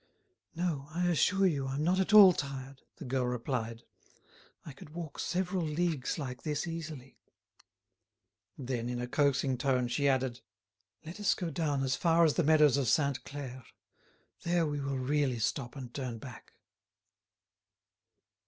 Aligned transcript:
"No; 0.55 0.87
I 0.91 1.09
assure 1.09 1.45
you 1.45 1.67
I'm 1.67 1.83
not 1.83 1.99
at 1.99 2.11
all 2.11 2.33
tired," 2.33 2.81
the 2.95 3.05
girl 3.05 3.27
replied. 3.27 3.83
"I 4.65 4.71
could 4.71 4.89
walk 4.95 5.19
several 5.19 5.61
leagues 5.63 6.17
like 6.17 6.41
this 6.41 6.65
easily." 6.65 7.19
Then, 8.57 8.89
in 8.89 8.99
a 8.99 9.05
coaxing 9.05 9.59
tone, 9.59 9.87
she 9.87 10.09
added: 10.09 10.41
"Let 11.05 11.19
us 11.19 11.35
go 11.35 11.51
down 11.51 11.83
as 11.83 11.95
far 11.95 12.25
as 12.25 12.33
the 12.33 12.43
meadows 12.43 12.77
of 12.77 12.87
Sainte 12.89 13.23
Claire. 13.25 13.63
There 14.41 14.65
we 14.65 14.79
will 14.79 14.97
really 14.97 15.37
stop 15.37 15.75
and 15.75 15.93
turn 15.93 16.17
back." 16.17 16.53